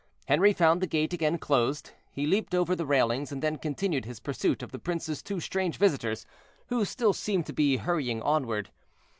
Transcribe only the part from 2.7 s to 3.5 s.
the railings, and